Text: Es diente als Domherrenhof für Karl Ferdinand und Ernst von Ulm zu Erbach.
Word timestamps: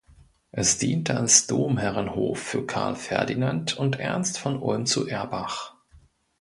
Es 0.49 0.79
diente 0.79 1.15
als 1.15 1.45
Domherrenhof 1.45 2.39
für 2.39 2.65
Karl 2.65 2.95
Ferdinand 2.95 3.77
und 3.77 3.99
Ernst 3.99 4.39
von 4.39 4.59
Ulm 4.59 4.87
zu 4.87 5.05
Erbach. 5.07 5.75